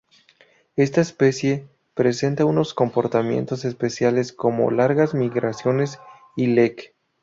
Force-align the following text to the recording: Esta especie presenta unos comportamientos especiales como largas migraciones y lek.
Esta 0.77 0.99
especie 0.99 1.67
presenta 1.93 2.45
unos 2.45 2.73
comportamientos 2.73 3.65
especiales 3.65 4.33
como 4.33 4.71
largas 4.71 5.13
migraciones 5.13 5.99
y 6.35 6.47
lek. 6.47 6.95